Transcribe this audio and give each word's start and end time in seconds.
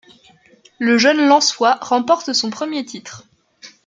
Le 0.79 0.97
jeune 0.97 1.27
lensois 1.27 1.77
remporte 1.79 2.33
son 2.33 2.49
premier 2.49 2.83
titre. 2.85 3.27